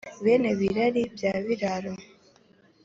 Bene 0.23 0.49
Birari 0.59 1.01
bya 1.15 1.33
Biraro, 1.45 1.93